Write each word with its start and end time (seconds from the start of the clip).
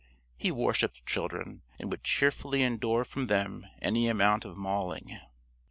He 0.35 0.49
worshipped 0.49 1.05
children, 1.05 1.61
and 1.79 1.91
would 1.91 2.03
cheerfully 2.03 2.63
endure 2.63 3.03
from 3.05 3.27
them 3.27 3.67
any 3.83 4.07
amount 4.07 4.45
of 4.45 4.57
mauling. 4.57 5.19